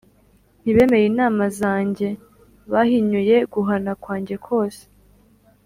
[0.61, 2.07] ntibemeye inama zanjye,
[2.71, 4.83] bahinyuye guhana kwanjye kose